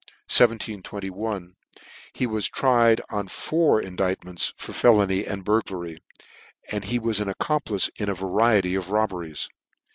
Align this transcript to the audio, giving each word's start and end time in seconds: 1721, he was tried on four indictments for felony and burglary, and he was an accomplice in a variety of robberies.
1721, 0.29 1.53
he 2.11 2.25
was 2.25 2.47
tried 2.47 3.01
on 3.11 3.27
four 3.27 3.79
indictments 3.79 4.51
for 4.57 4.73
felony 4.73 5.27
and 5.27 5.45
burglary, 5.45 5.99
and 6.71 6.85
he 6.85 6.97
was 6.97 7.19
an 7.19 7.29
accomplice 7.29 7.87
in 7.97 8.09
a 8.09 8.15
variety 8.15 8.73
of 8.73 8.89
robberies. 8.89 9.47